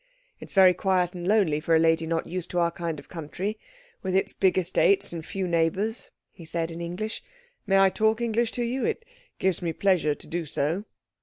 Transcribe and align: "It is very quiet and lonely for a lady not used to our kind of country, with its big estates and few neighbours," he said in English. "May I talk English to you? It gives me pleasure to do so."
"It 0.39 0.47
is 0.49 0.55
very 0.55 0.73
quiet 0.73 1.13
and 1.13 1.27
lonely 1.27 1.59
for 1.59 1.75
a 1.75 1.79
lady 1.79 2.07
not 2.07 2.25
used 2.25 2.49
to 2.49 2.57
our 2.57 2.71
kind 2.71 2.97
of 2.99 3.07
country, 3.07 3.59
with 4.01 4.15
its 4.15 4.33
big 4.33 4.57
estates 4.57 5.13
and 5.13 5.23
few 5.23 5.47
neighbours," 5.47 6.09
he 6.31 6.43
said 6.43 6.71
in 6.71 6.81
English. 6.81 7.21
"May 7.67 7.77
I 7.77 7.91
talk 7.91 8.19
English 8.19 8.51
to 8.53 8.63
you? 8.63 8.83
It 8.83 9.05
gives 9.37 9.61
me 9.61 9.73
pleasure 9.73 10.15
to 10.15 10.25
do 10.25 10.47
so." 10.47 10.85